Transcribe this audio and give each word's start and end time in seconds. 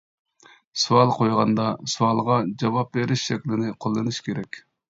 سوئال 0.83 1.11
قويغاندا 1.17 1.67
سوئالغا 1.93 2.39
جاۋاب 2.63 2.91
بېرىش 2.97 3.27
شەكلىنى 3.29 3.73
قوللىنىش 3.85 4.23
كېرەك. 4.29 4.63